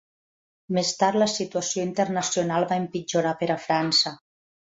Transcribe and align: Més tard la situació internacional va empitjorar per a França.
Més 0.77 0.93
tard 1.01 1.19
la 1.23 1.27
situació 1.33 1.85
internacional 1.87 2.65
va 2.73 2.79
empitjorar 2.85 3.35
per 3.43 3.51
a 3.57 3.59
França. 3.67 4.15